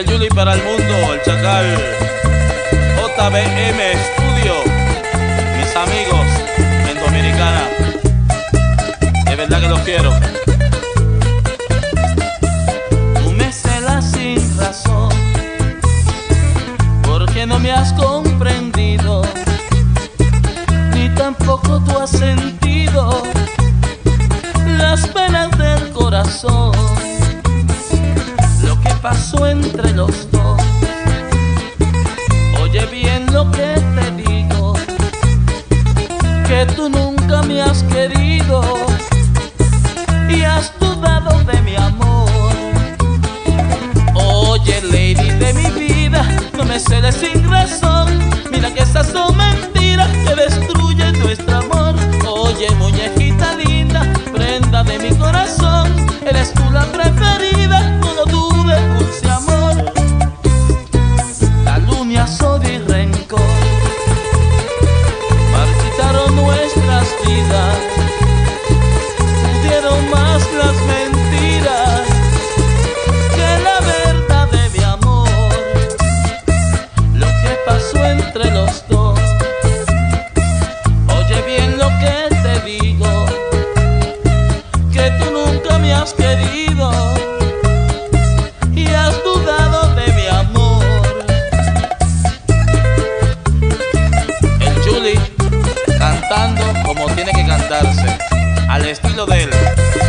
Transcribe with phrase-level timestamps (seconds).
[0.00, 1.76] El Juli para el mundo, el Chacal,
[2.96, 4.54] JBM Studio,
[5.58, 6.26] mis amigos
[6.88, 7.68] en Dominicana.
[9.26, 10.10] De verdad que los quiero.
[13.22, 15.10] Tú me celas sin razón,
[17.02, 19.20] porque no me has comprendido,
[20.94, 23.22] ni tampoco tú has sentido
[24.78, 26.79] las penas del corazón.
[29.02, 30.60] Pasó entre los dos,
[32.62, 34.74] oye bien lo que te digo,
[36.46, 38.62] que tú nunca me has querido
[40.28, 42.28] y has dudado de mi amor.
[44.14, 46.22] Oye, lady de mi vida,
[46.58, 47.39] no me celes sin
[98.90, 99.48] estilo del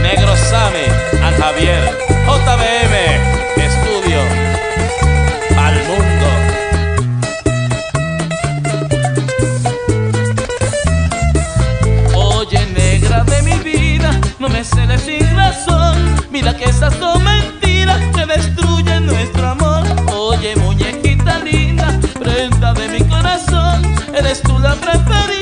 [0.01, 0.85] Negro Sammy,
[1.21, 2.95] a Javier, JBM
[3.69, 4.19] Studio,
[5.55, 6.27] al mundo.
[12.15, 15.97] Oye, negra de mi vida, no me celes sin razón.
[16.31, 19.83] Mira que esas son mentiras que destruyen nuestro amor.
[20.11, 23.83] Oye, muñequita linda, prenda de mi corazón,
[24.15, 25.40] eres tú la preferida,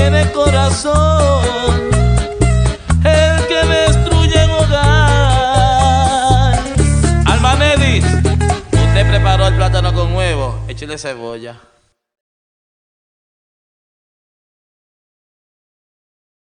[0.00, 1.44] tiene corazón.
[3.04, 6.58] El que destruye un hogar.
[7.26, 11.56] Almanedis, usted preparó el plátano con huevo, échale cebolla.